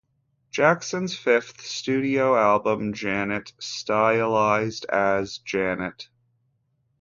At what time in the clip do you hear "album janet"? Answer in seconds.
2.35-3.53